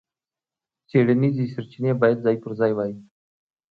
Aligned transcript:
څېړنیزې 0.89 1.45
سرچینې 1.53 1.91
باید 2.01 2.17
ځای 2.25 2.35
پر 2.43 2.51
ځای 2.59 2.71
وای. 2.75 2.93